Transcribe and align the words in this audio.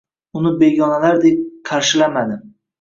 uni 0.39 0.53
begonalardek 0.63 1.39
qarshilamadi. 1.71 2.43